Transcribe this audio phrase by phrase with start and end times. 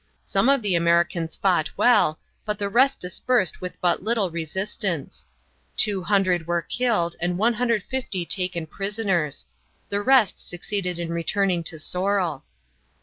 [0.23, 5.27] Some of the Americans fought well, but the rest dispersed with but little resistance.
[5.77, 9.45] Two hundred were killed and 150 taken prisoners.
[9.89, 12.43] The rest succeeded in returning to Sorrel.